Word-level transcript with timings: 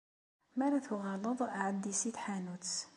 Mi 0.55 0.63
ara 0.65 0.85
tuɣaleḍ, 0.85 1.39
ɛeddi 1.61 1.93
si 1.99 2.09
tḥanut. 2.15 2.71